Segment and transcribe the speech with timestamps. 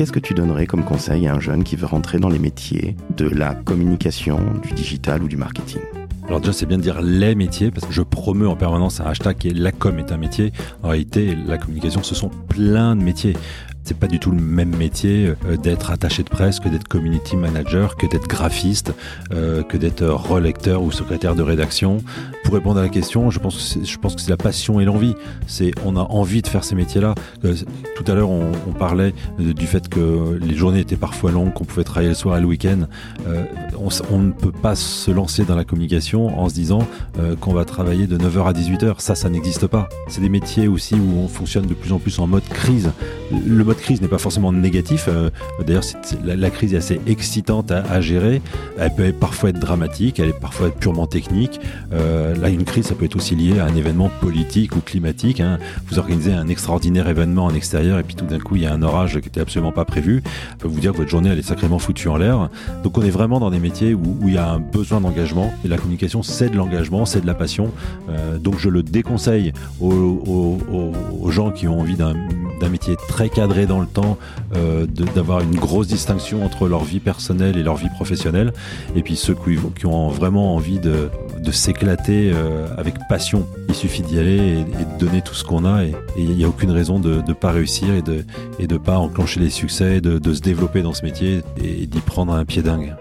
[0.00, 2.96] qu'est-ce que tu donnerais comme conseil à un jeune qui veut rentrer dans les métiers
[3.18, 5.82] de la communication, du digital ou du marketing?
[6.26, 9.04] Alors déjà, c'est bien de dire les métiers, parce que je promeux en permanence un
[9.04, 10.54] hashtag qui la com est un métier.
[10.82, 13.36] En réalité, la communication, ce sont plein de métiers
[13.90, 17.36] c'est pas du tout le même métier euh, d'être attaché de presse que d'être community
[17.36, 18.94] manager, que d'être graphiste,
[19.32, 21.98] euh, que d'être relecteur ou secrétaire de rédaction.
[22.44, 25.16] Pour répondre à la question, je pense que c'est la passion et l'envie.
[25.48, 27.16] C'est on a envie de faire ces métiers-là.
[27.44, 27.56] Euh,
[27.96, 31.64] tout à l'heure, on, on, parlait du fait que les journées étaient parfois longues, qu'on
[31.64, 32.86] pouvait travailler le soir et le week-end.
[34.10, 36.86] On, ne peut pas se lancer dans la communication en se disant
[37.40, 38.94] qu'on va travailler de 9h à 18h.
[38.98, 39.88] Ça, ça n'existe pas.
[40.08, 42.90] C'est des métiers aussi où on fonctionne de plus en plus en mode crise.
[43.46, 45.06] Le mode crise n'est pas forcément négatif.
[45.08, 45.30] Euh,
[45.66, 45.84] d'ailleurs,
[46.24, 48.42] la, crise est assez excitante à, gérer.
[48.78, 51.60] Elle peut parfois être dramatique, elle est parfois purement technique.
[51.92, 55.40] Euh, là, une crise, ça peut être aussi lié à un événement politique ou climatique.
[55.40, 55.58] Hein.
[55.86, 58.72] Vous organisez un extraordinaire événement en extérieur et puis tout d'un coup, il y a
[58.72, 60.22] un orage qui était absolument pas prévu.
[60.24, 62.48] Ça peut vous dire que votre journée, elle est sacrément foutue en l'air.
[62.82, 65.68] Donc, on est vraiment dans des métiers où, il y a un besoin d'engagement et
[65.68, 67.72] la communication, c'est de l'engagement, c'est de la passion.
[68.08, 72.14] Euh, donc, je le déconseille aux, gens qui ont envie d'un
[72.70, 74.18] métier très cadré dans le temps,
[74.56, 78.52] euh, d'avoir une grosse distinction entre leur vie personnelle et leur vie professionnelle.
[78.96, 81.08] Et puis ceux qui, qui ont vraiment envie de,
[81.52, 83.44] s'éclater euh, avec passion.
[83.68, 85.84] Il suffit d'y aller et, de donner tout ce qu'on a.
[85.84, 88.24] Et il n'y a aucune raison de ne pas réussir et de
[88.70, 92.44] de pas enclencher les succès, de se développer dans ce métier et d'y prendre un
[92.44, 92.94] pied dingue.